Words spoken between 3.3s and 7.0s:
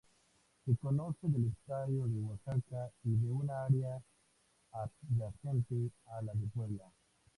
área adyacente al de Puebla.